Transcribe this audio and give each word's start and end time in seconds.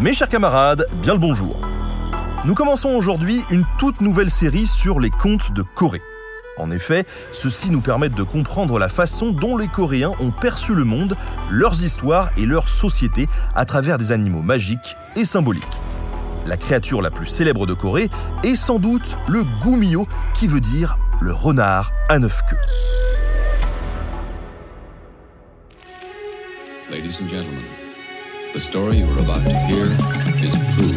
Mes 0.00 0.12
chers 0.12 0.28
camarades, 0.28 0.86
bien 1.02 1.14
le 1.14 1.18
bonjour. 1.18 1.56
Nous 2.44 2.54
commençons 2.54 2.90
aujourd'hui 2.90 3.42
une 3.50 3.64
toute 3.78 4.00
nouvelle 4.00 4.30
série 4.30 4.68
sur 4.68 5.00
les 5.00 5.10
contes 5.10 5.50
de 5.52 5.62
Corée. 5.62 6.02
En 6.56 6.70
effet, 6.70 7.04
ceux-ci 7.32 7.70
nous 7.70 7.80
permettent 7.80 8.14
de 8.14 8.22
comprendre 8.22 8.78
la 8.78 8.88
façon 8.88 9.32
dont 9.32 9.56
les 9.56 9.66
Coréens 9.66 10.12
ont 10.20 10.30
perçu 10.30 10.72
le 10.72 10.84
monde, 10.84 11.16
leurs 11.50 11.82
histoires 11.82 12.30
et 12.36 12.46
leur 12.46 12.68
société 12.68 13.26
à 13.56 13.64
travers 13.64 13.98
des 13.98 14.12
animaux 14.12 14.42
magiques 14.42 14.96
et 15.16 15.24
symboliques. 15.24 15.64
La 16.46 16.56
créature 16.58 17.00
la 17.00 17.10
plus 17.10 17.26
célèbre 17.26 17.66
de 17.66 17.72
Corée 17.72 18.10
est 18.42 18.54
sans 18.54 18.78
doute 18.78 19.16
le 19.28 19.44
Gumio, 19.62 20.06
qui 20.34 20.46
veut 20.46 20.60
dire 20.60 20.98
le 21.20 21.32
renard 21.32 21.90
à 22.08 22.18
neuf 22.18 22.42
queues. 22.48 22.56
Ladies 26.90 27.16
and 27.20 27.28
gentlemen, 27.28 27.62
the 28.54 28.60
story 28.60 28.98
you 28.98 29.06
are 29.06 29.20
about 29.20 29.42
to 29.44 29.50
hear 29.50 29.86
is 30.42 30.52
true. 30.76 30.94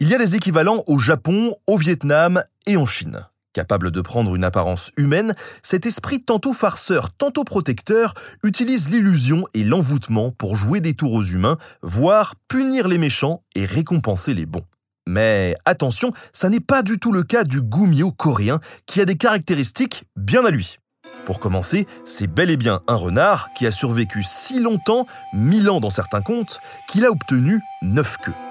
Il 0.00 0.08
y 0.08 0.14
a 0.14 0.18
des 0.18 0.34
équivalents 0.34 0.82
au 0.86 0.98
Japon, 0.98 1.54
au 1.66 1.76
Vietnam 1.76 2.42
et 2.66 2.78
en 2.78 2.86
Chine. 2.86 3.26
Capable 3.52 3.90
de 3.90 4.00
prendre 4.00 4.36
une 4.36 4.44
apparence 4.44 4.92
humaine, 4.96 5.34
cet 5.64 5.84
esprit 5.84 6.22
tantôt 6.22 6.52
farceur, 6.52 7.10
tantôt 7.10 7.42
protecteur 7.42 8.14
utilise 8.44 8.88
l'illusion 8.90 9.44
et 9.54 9.64
l'envoûtement 9.64 10.30
pour 10.30 10.54
jouer 10.54 10.80
des 10.80 10.94
tours 10.94 11.14
aux 11.14 11.24
humains, 11.24 11.58
voire 11.82 12.36
punir 12.46 12.86
les 12.86 12.98
méchants 12.98 13.42
et 13.56 13.64
récompenser 13.64 14.34
les 14.34 14.46
bons. 14.46 14.64
Mais 15.08 15.56
attention, 15.64 16.12
ça 16.32 16.48
n'est 16.48 16.60
pas 16.60 16.82
du 16.82 17.00
tout 17.00 17.10
le 17.10 17.24
cas 17.24 17.42
du 17.42 17.60
Gumio 17.60 18.12
coréen 18.12 18.60
qui 18.86 19.00
a 19.00 19.04
des 19.04 19.16
caractéristiques 19.16 20.04
bien 20.14 20.44
à 20.44 20.50
lui. 20.50 20.78
Pour 21.24 21.40
commencer, 21.40 21.88
c'est 22.04 22.28
bel 22.28 22.50
et 22.50 22.56
bien 22.56 22.82
un 22.86 22.94
renard 22.94 23.48
qui 23.54 23.66
a 23.66 23.72
survécu 23.72 24.22
si 24.22 24.60
longtemps, 24.60 25.06
mille 25.32 25.68
ans 25.68 25.80
dans 25.80 25.90
certains 25.90 26.22
contes, 26.22 26.60
qu'il 26.88 27.04
a 27.04 27.10
obtenu 27.10 27.60
neuf 27.82 28.16
queues. 28.18 28.49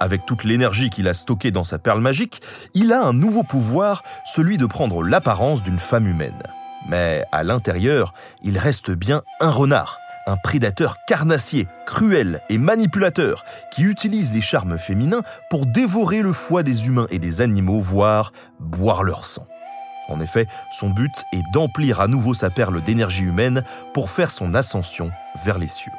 Avec 0.00 0.24
toute 0.24 0.44
l'énergie 0.44 0.88
qu'il 0.88 1.08
a 1.08 1.14
stockée 1.14 1.50
dans 1.50 1.62
sa 1.62 1.78
perle 1.78 2.00
magique, 2.00 2.40
il 2.72 2.90
a 2.92 3.02
un 3.02 3.12
nouveau 3.12 3.42
pouvoir, 3.42 4.02
celui 4.24 4.56
de 4.56 4.64
prendre 4.64 5.02
l'apparence 5.02 5.62
d'une 5.62 5.78
femme 5.78 6.06
humaine. 6.06 6.42
Mais 6.88 7.24
à 7.32 7.44
l'intérieur, 7.44 8.14
il 8.42 8.56
reste 8.56 8.90
bien 8.90 9.22
un 9.40 9.50
renard, 9.50 9.98
un 10.26 10.38
prédateur 10.38 10.96
carnassier, 11.06 11.68
cruel 11.84 12.40
et 12.48 12.56
manipulateur, 12.56 13.44
qui 13.72 13.82
utilise 13.82 14.32
les 14.32 14.40
charmes 14.40 14.78
féminins 14.78 15.22
pour 15.50 15.66
dévorer 15.66 16.22
le 16.22 16.32
foie 16.32 16.62
des 16.62 16.86
humains 16.86 17.06
et 17.10 17.18
des 17.18 17.42
animaux, 17.42 17.80
voire 17.80 18.32
boire 18.58 19.02
leur 19.02 19.26
sang. 19.26 19.46
En 20.08 20.18
effet, 20.20 20.46
son 20.70 20.88
but 20.88 21.24
est 21.34 21.44
d'emplir 21.52 22.00
à 22.00 22.08
nouveau 22.08 22.32
sa 22.32 22.48
perle 22.48 22.82
d'énergie 22.82 23.24
humaine 23.24 23.64
pour 23.92 24.10
faire 24.10 24.30
son 24.30 24.54
ascension 24.54 25.10
vers 25.44 25.58
les 25.58 25.68
cieux. 25.68 25.92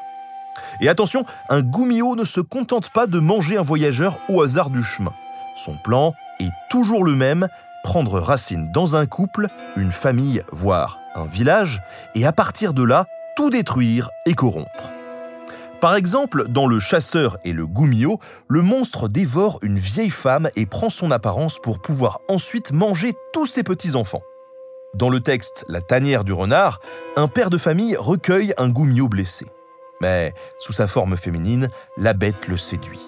Et 0.80 0.90
attention, 0.90 1.26
un 1.50 1.62
Gumio 1.62 2.16
ne 2.16 2.26
se 2.26 2.42
contente 2.42 2.90
pas 2.90 3.08
de 3.08 3.20
manger 3.20 3.58
un 3.58 3.62
voyageur 3.62 4.18
au 4.30 4.42
hasard 4.42 4.70
du 4.70 4.84
chemin. 4.84 5.14
Son 5.56 5.78
plan 5.78 6.14
est 6.40 6.52
toujours 6.70 7.04
le 7.04 7.16
même, 7.16 7.48
prendre 7.84 8.20
racine 8.20 8.72
dans 8.72 8.96
un 8.96 9.06
couple, 9.06 9.48
une 9.76 9.92
famille, 9.92 10.44
voire 10.52 11.00
un 11.16 11.26
village, 11.26 11.82
et 12.16 12.26
à 12.26 12.32
partir 12.32 12.74
de 12.74 12.84
là, 12.84 13.06
tout 13.36 13.50
détruire 13.50 14.10
et 14.26 14.34
corrompre. 14.34 14.92
Par 15.82 15.96
exemple, 15.96 16.48
dans 16.48 16.68
Le 16.68 16.80
Chasseur 16.80 17.38
et 17.44 17.54
le 17.54 17.66
Gumio, 17.66 18.20
le 18.48 18.62
monstre 18.62 19.08
dévore 19.08 19.58
une 19.64 19.80
vieille 19.80 20.12
femme 20.12 20.48
et 20.56 20.68
prend 20.68 20.90
son 20.90 21.10
apparence 21.10 21.58
pour 21.58 21.82
pouvoir 21.82 22.20
ensuite 22.28 22.72
manger 22.72 23.14
tous 23.34 23.48
ses 23.48 23.64
petits-enfants. 23.64 24.22
Dans 24.94 25.10
le 25.10 25.22
texte 25.22 25.66
La 25.70 25.82
tanière 25.82 26.24
du 26.24 26.34
renard, 26.34 26.82
un 27.16 27.28
père 27.28 27.50
de 27.50 27.58
famille 27.58 27.96
recueille 27.96 28.54
un 28.58 28.70
Gumio 28.70 29.08
blessé. 29.08 29.48
Mais 30.02 30.34
sous 30.58 30.74
sa 30.74 30.88
forme 30.88 31.16
féminine, 31.16 31.70
la 31.96 32.14
bête 32.14 32.48
le 32.48 32.58
séduit. 32.58 33.08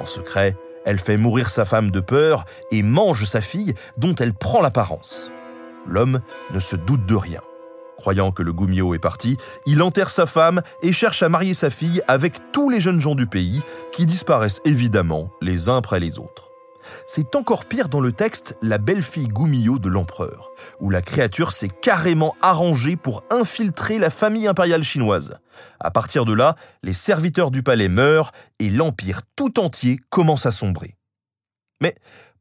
En 0.00 0.06
secret, 0.06 0.56
elle 0.86 0.98
fait 0.98 1.18
mourir 1.18 1.50
sa 1.50 1.66
femme 1.66 1.90
de 1.90 2.00
peur 2.00 2.46
et 2.70 2.82
mange 2.82 3.26
sa 3.26 3.42
fille 3.42 3.74
dont 3.98 4.14
elle 4.14 4.32
prend 4.32 4.62
l'apparence. 4.62 5.30
L'homme 5.86 6.20
ne 6.52 6.58
se 6.58 6.76
doute 6.76 7.04
de 7.04 7.14
rien. 7.14 7.42
Croyant 7.98 8.32
que 8.32 8.42
le 8.42 8.54
Gumio 8.54 8.94
est 8.94 8.98
parti, 8.98 9.36
il 9.66 9.82
enterre 9.82 10.08
sa 10.08 10.24
femme 10.24 10.62
et 10.82 10.92
cherche 10.92 11.22
à 11.22 11.28
marier 11.28 11.52
sa 11.52 11.68
fille 11.68 12.00
avec 12.08 12.50
tous 12.52 12.70
les 12.70 12.80
jeunes 12.80 13.00
gens 13.00 13.14
du 13.14 13.26
pays 13.26 13.62
qui 13.92 14.06
disparaissent 14.06 14.62
évidemment 14.64 15.30
les 15.42 15.68
uns 15.68 15.76
après 15.76 16.00
les 16.00 16.18
autres. 16.18 16.49
C'est 17.06 17.34
encore 17.34 17.66
pire 17.66 17.88
dans 17.88 18.00
le 18.00 18.12
texte 18.12 18.56
La 18.62 18.78
belle-fille 18.78 19.28
Gumio 19.28 19.78
de 19.78 19.88
l'empereur, 19.88 20.50
où 20.80 20.90
la 20.90 21.02
créature 21.02 21.52
s'est 21.52 21.68
carrément 21.68 22.34
arrangée 22.40 22.96
pour 22.96 23.24
infiltrer 23.30 23.98
la 23.98 24.10
famille 24.10 24.46
impériale 24.46 24.84
chinoise. 24.84 25.38
À 25.78 25.90
partir 25.90 26.24
de 26.24 26.32
là, 26.32 26.56
les 26.82 26.92
serviteurs 26.92 27.50
du 27.50 27.62
palais 27.62 27.88
meurent 27.88 28.32
et 28.58 28.70
l'empire 28.70 29.22
tout 29.36 29.60
entier 29.60 29.98
commence 30.10 30.46
à 30.46 30.50
sombrer. 30.50 30.96
Mais 31.80 31.94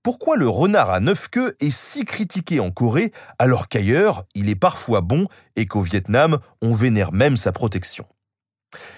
pourquoi 0.03 0.37
le 0.37 0.47
renard 0.47 0.91
à 0.91 0.99
neuf 0.99 1.27
queues 1.27 1.55
est 1.59 1.71
si 1.71 2.05
critiqué 2.05 2.59
en 2.59 2.71
Corée 2.71 3.11
alors 3.37 3.67
qu'ailleurs 3.67 4.23
il 4.33 4.49
est 4.49 4.55
parfois 4.55 5.01
bon 5.01 5.27
et 5.55 5.65
qu'au 5.65 5.81
Vietnam 5.81 6.39
on 6.61 6.73
vénère 6.73 7.11
même 7.11 7.35
sa 7.37 7.51
protection? 7.51 8.05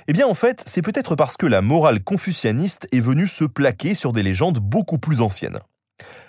Eh 0.07 0.13
bien 0.13 0.27
en 0.27 0.33
fait, 0.33 0.63
c'est 0.65 0.81
peut-être 0.81 1.15
parce 1.15 1.37
que 1.37 1.45
la 1.45 1.61
morale 1.61 2.03
confucianiste 2.03 2.87
est 2.91 2.99
venue 2.99 3.27
se 3.27 3.45
plaquer 3.45 3.93
sur 3.93 4.11
des 4.11 4.23
légendes 4.23 4.59
beaucoup 4.59 4.97
plus 4.97 5.21
anciennes. 5.21 5.59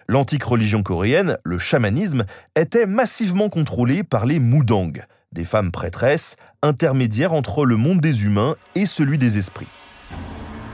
L'antique 0.08 0.44
religion 0.44 0.82
coréenne, 0.82 1.38
le 1.44 1.58
chamanisme, 1.58 2.25
était 2.56 2.86
massivement 2.86 3.48
contrôlée 3.48 4.03
par 4.03 4.26
les 4.26 4.41
Mudang, 4.41 4.92
des 5.32 5.44
femmes 5.44 5.72
prêtresses, 5.72 6.36
intermédiaires 6.62 7.32
entre 7.32 7.64
le 7.64 7.76
monde 7.76 8.00
des 8.00 8.25
humains 8.25 8.56
et 8.75 8.86
celui 8.86 9.19
des 9.19 9.38
esprits. 9.38 9.69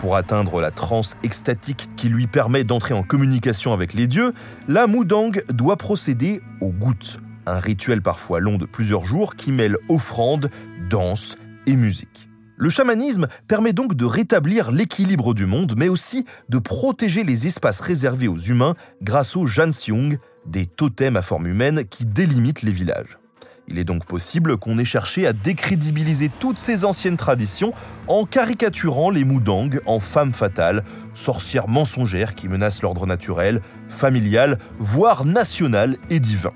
Pour 0.01 0.17
atteindre 0.17 0.61
la 0.61 0.71
transe 0.71 1.17
extatique 1.23 1.89
qui 1.97 2.09
lui 2.09 2.27
permet 2.27 2.65
d'entrer 2.65 2.95
en 2.95 3.03
communication 3.03 3.73
avec 3.73 3.95
les 3.95 4.07
dieux, 4.07 4.33
la 4.69 4.87
Mudang 4.87 5.33
doit 5.51 5.77
procéder 5.77 6.41
au 6.61 6.71
gouttes, 6.71 7.19
un 7.47 7.59
rituel 7.59 8.01
parfois 8.01 8.41
long 8.41 8.59
de 8.59 8.67
plusieurs 8.67 9.05
jours 9.05 9.35
qui 9.35 9.53
mêle 9.53 9.77
offrandes, 9.89 10.51
danse 10.89 11.37
et 11.67 11.75
musique. 11.75 12.28
Le 12.61 12.69
chamanisme 12.71 13.29
permet 13.47 13.73
donc 13.73 13.95
de 13.95 14.05
rétablir 14.05 14.73
l'équilibre 14.73 15.33
du 15.33 15.47
monde, 15.47 15.75
mais 15.77 15.89
aussi 15.89 16.27
de 16.49 16.59
protéger 16.59 17.23
les 17.23 17.47
espaces 17.47 17.79
réservés 17.79 18.27
aux 18.27 18.37
humains 18.37 18.75
grâce 19.01 19.37
au 19.37 19.47
Janseong, 19.47 20.19
des 20.45 20.67
totems 20.67 21.17
à 21.17 21.23
forme 21.23 21.47
humaine 21.47 21.85
qui 21.89 22.05
délimitent 22.05 22.63
les 22.63 22.73
villages. 22.73 23.21
Il 23.69 23.79
est 23.79 23.85
donc 23.85 24.07
possible 24.07 24.57
qu'on 24.57 24.77
ait 24.79 24.85
cherché 24.85 25.25
à 25.25 25.33
décrédibiliser 25.33 26.33
toutes 26.41 26.59
ces 26.59 26.85
anciennes 26.85 27.17
traditions 27.19 27.73
en 28.09 28.25
caricaturant 28.25 29.11
les 29.11 29.25
Mudang 29.25 29.71
en 29.87 30.01
femmes 30.01 30.33
fatales, 30.33 30.83
sorcières 31.15 31.69
mensongères 31.69 32.35
qui 32.35 32.49
menacent 32.49 32.83
l'ordre 32.83 33.07
naturel, 33.07 33.61
familial, 33.89 34.59
voire 34.81 35.25
national 35.25 35.97
et 36.11 36.19
divin. 36.19 36.53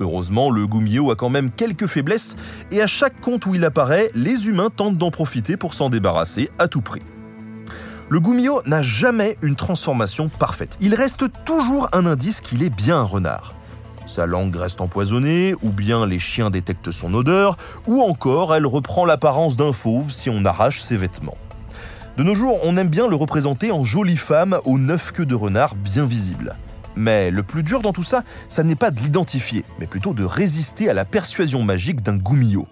Heureusement, 0.00 0.50
le 0.50 0.66
Gumio 0.66 1.10
a 1.10 1.16
quand 1.16 1.30
même 1.30 1.50
quelques 1.50 1.86
faiblesses 1.86 2.36
et 2.70 2.82
à 2.82 2.86
chaque 2.86 3.20
conte 3.20 3.46
où 3.46 3.54
il 3.54 3.64
apparaît, 3.64 4.10
les 4.14 4.48
humains 4.48 4.70
tentent 4.70 4.98
d'en 4.98 5.10
profiter 5.10 5.56
pour 5.56 5.74
s'en 5.74 5.88
débarrasser 5.88 6.50
à 6.58 6.68
tout 6.68 6.82
prix. 6.82 7.02
Le 8.08 8.20
Gumio 8.20 8.60
n'a 8.66 8.82
jamais 8.82 9.36
une 9.42 9.56
transformation 9.56 10.28
parfaite. 10.28 10.76
Il 10.80 10.94
reste 10.94 11.24
toujours 11.44 11.88
un 11.92 12.06
indice 12.06 12.40
qu'il 12.40 12.62
est 12.62 12.70
bien 12.70 12.98
un 12.98 13.02
renard. 13.02 13.54
Sa 14.06 14.26
langue 14.26 14.54
reste 14.54 14.80
empoisonnée, 14.80 15.54
ou 15.62 15.70
bien 15.70 16.06
les 16.06 16.20
chiens 16.20 16.50
détectent 16.50 16.92
son 16.92 17.12
odeur, 17.14 17.56
ou 17.88 18.02
encore 18.02 18.54
elle 18.54 18.66
reprend 18.66 19.04
l'apparence 19.04 19.56
d'un 19.56 19.72
fauve 19.72 20.10
si 20.10 20.30
on 20.30 20.44
arrache 20.44 20.80
ses 20.80 20.96
vêtements. 20.96 21.36
De 22.16 22.22
nos 22.22 22.36
jours, 22.36 22.60
on 22.62 22.76
aime 22.76 22.88
bien 22.88 23.08
le 23.08 23.16
représenter 23.16 23.72
en 23.72 23.82
jolie 23.82 24.16
femme 24.16 24.58
aux 24.64 24.78
neuf 24.78 25.10
queues 25.10 25.26
de 25.26 25.34
renard 25.34 25.74
bien 25.74 26.06
visibles. 26.06 26.54
Mais 26.96 27.30
le 27.30 27.42
plus 27.42 27.62
dur 27.62 27.82
dans 27.82 27.92
tout 27.92 28.02
ça, 28.02 28.24
ça 28.48 28.62
n'est 28.62 28.74
pas 28.74 28.90
de 28.90 29.00
l'identifier, 29.00 29.64
mais 29.78 29.86
plutôt 29.86 30.14
de 30.14 30.24
résister 30.24 30.88
à 30.88 30.94
la 30.94 31.04
persuasion 31.04 31.62
magique 31.62 32.02
d'un 32.02 32.16
Gumio. 32.16 32.66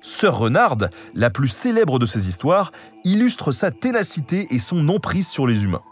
Sœur 0.00 0.38
Renarde, 0.38 0.90
la 1.14 1.30
plus 1.30 1.48
célèbre 1.48 1.98
de 1.98 2.06
ces 2.06 2.28
histoires, 2.28 2.72
illustre 3.04 3.52
sa 3.52 3.70
ténacité 3.70 4.48
et 4.50 4.58
son 4.58 4.88
emprise 4.88 5.28
sur 5.28 5.46
les 5.46 5.64
humains. 5.64 5.82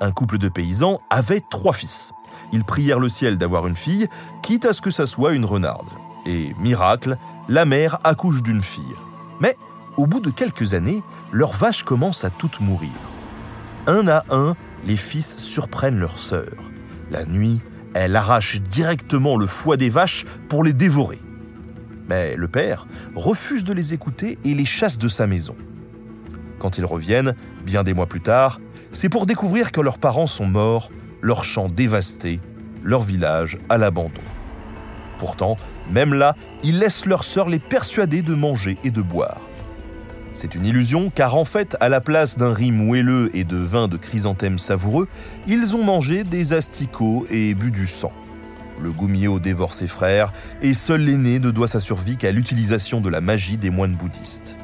un 0.00 0.12
couple 0.12 0.38
de 0.38 0.48
paysans 0.48 1.00
avait 1.10 1.42
trois 1.50 1.72
fils. 1.72 2.12
Ils 2.52 2.64
prièrent 2.64 3.00
le 3.00 3.08
ciel 3.08 3.36
d'avoir 3.36 3.66
une 3.66 3.74
fille, 3.74 4.06
quitte 4.42 4.64
à 4.64 4.72
ce 4.72 4.80
que 4.80 4.92
ça 4.92 5.06
soit 5.06 5.32
une 5.32 5.44
renarde. 5.44 5.88
Et 6.24 6.54
miracle, 6.60 7.16
la 7.48 7.64
mère 7.64 7.98
accouche 8.04 8.42
d'une 8.42 8.60
fille. 8.60 8.84
Mais 9.40 9.56
au 9.96 10.06
bout 10.06 10.20
de 10.20 10.30
quelques 10.30 10.74
années, 10.74 11.02
leurs 11.32 11.52
vaches 11.52 11.82
commencent 11.82 12.24
à 12.24 12.30
toutes 12.30 12.60
mourir. 12.60 12.92
Un 13.86 14.06
à 14.06 14.24
un, 14.30 14.54
les 14.84 14.96
fils 14.96 15.38
surprennent 15.38 15.98
leur 15.98 16.18
sœur. 16.18 16.52
La 17.10 17.24
nuit, 17.24 17.60
elle 17.94 18.16
arrache 18.16 18.60
directement 18.60 19.36
le 19.36 19.46
foie 19.46 19.76
des 19.76 19.90
vaches 19.90 20.24
pour 20.48 20.62
les 20.62 20.72
dévorer. 20.72 21.20
Mais 22.08 22.36
le 22.36 22.48
père 22.48 22.86
refuse 23.14 23.64
de 23.64 23.72
les 23.72 23.94
écouter 23.94 24.38
et 24.44 24.54
les 24.54 24.64
chasse 24.64 24.98
de 24.98 25.08
sa 25.08 25.26
maison. 25.26 25.56
Quand 26.58 26.78
ils 26.78 26.84
reviennent, 26.84 27.34
bien 27.64 27.82
des 27.82 27.94
mois 27.94 28.06
plus 28.06 28.20
tard, 28.20 28.60
c'est 28.92 29.08
pour 29.08 29.26
découvrir 29.26 29.72
que 29.72 29.80
leurs 29.80 29.98
parents 29.98 30.26
sont 30.26 30.46
morts, 30.46 30.90
leurs 31.20 31.44
champs 31.44 31.68
dévastés, 31.68 32.40
leur 32.82 33.02
village 33.02 33.58
à 33.68 33.78
l'abandon. 33.78 34.22
Pourtant, 35.18 35.56
même 35.90 36.14
là, 36.14 36.36
ils 36.62 36.78
laissent 36.78 37.06
leur 37.06 37.24
sœur 37.24 37.48
les 37.48 37.58
persuader 37.58 38.22
de 38.22 38.34
manger 38.34 38.78
et 38.84 38.90
de 38.90 39.02
boire. 39.02 39.40
C'est 40.40 40.54
une 40.54 40.66
illusion 40.66 41.10
car 41.12 41.36
en 41.36 41.44
fait, 41.44 41.76
à 41.80 41.88
la 41.88 42.00
place 42.00 42.38
d'un 42.38 42.52
riz 42.52 42.70
moelleux 42.70 43.28
et 43.34 43.42
de 43.42 43.56
vin 43.56 43.88
de 43.88 43.96
chrysanthème 43.96 44.56
savoureux, 44.56 45.08
ils 45.48 45.74
ont 45.74 45.82
mangé 45.82 46.22
des 46.22 46.52
asticots 46.52 47.26
et 47.28 47.54
bu 47.54 47.72
du 47.72 47.88
sang. 47.88 48.12
Le 48.80 48.92
Gumio 48.92 49.40
dévore 49.40 49.74
ses 49.74 49.88
frères 49.88 50.32
et 50.62 50.74
seul 50.74 51.00
l'aîné 51.00 51.40
ne 51.40 51.50
doit 51.50 51.66
sa 51.66 51.80
survie 51.80 52.16
qu'à 52.16 52.30
l'utilisation 52.30 53.00
de 53.00 53.08
la 53.08 53.20
magie 53.20 53.56
des 53.56 53.70
moines 53.70 53.96
bouddhistes. 53.96 54.56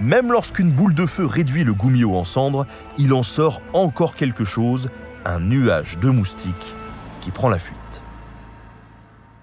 Même 0.00 0.32
lorsqu'une 0.32 0.72
boule 0.72 0.94
de 0.94 1.06
feu 1.06 1.26
réduit 1.26 1.62
le 1.62 1.74
Gumio 1.74 2.16
en 2.16 2.24
cendres, 2.24 2.66
il 2.98 3.14
en 3.14 3.22
sort 3.22 3.62
encore 3.72 4.16
quelque 4.16 4.42
chose, 4.42 4.88
un 5.24 5.38
nuage 5.38 6.00
de 6.00 6.10
moustiques 6.10 6.74
qui 7.20 7.30
prend 7.30 7.48
la 7.48 7.60
fuite. 7.60 7.79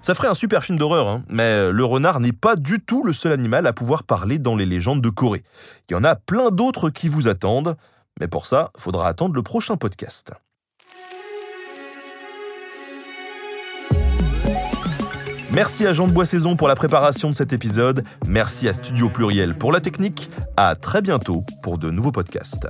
Ça 0.07 0.15
ferait 0.15 0.29
un 0.29 0.33
super 0.33 0.63
film 0.63 0.79
d'horreur, 0.79 1.09
hein, 1.09 1.23
mais 1.27 1.69
le 1.69 1.83
renard 1.83 2.21
n'est 2.21 2.31
pas 2.31 2.55
du 2.55 2.79
tout 2.79 3.03
le 3.03 3.11
seul 3.11 3.33
animal 3.33 3.67
à 3.67 3.73
pouvoir 3.73 4.03
parler 4.03 4.39
dans 4.39 4.55
les 4.55 4.65
légendes 4.65 5.01
de 5.01 5.09
Corée. 5.09 5.43
Il 5.89 5.91
y 5.91 5.95
en 5.97 6.03
a 6.05 6.15
plein 6.15 6.49
d'autres 6.49 6.89
qui 6.89 7.09
vous 7.09 7.27
attendent, 7.27 7.75
mais 8.17 8.29
pour 8.29 8.45
ça, 8.45 8.71
faudra 8.77 9.09
attendre 9.09 9.35
le 9.35 9.41
prochain 9.41 9.75
podcast. 9.75 10.31
Merci 15.51 15.85
à 15.85 15.91
Jean 15.91 16.07
de 16.07 16.13
Boissaison 16.13 16.55
pour 16.55 16.69
la 16.69 16.75
préparation 16.75 17.29
de 17.29 17.35
cet 17.35 17.51
épisode. 17.51 18.05
Merci 18.29 18.69
à 18.69 18.73
Studio 18.73 19.09
Pluriel 19.09 19.57
pour 19.57 19.73
la 19.73 19.81
technique. 19.81 20.29
À 20.55 20.77
très 20.77 21.01
bientôt 21.01 21.43
pour 21.63 21.79
de 21.79 21.91
nouveaux 21.91 22.13
podcasts. 22.13 22.69